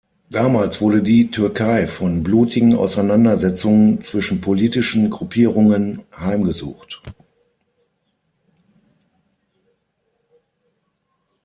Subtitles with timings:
[0.31, 7.03] Damals wurde die Türkei von blutigen Auseinandersetzungen zwischen politischen Gruppierungen heimgesucht.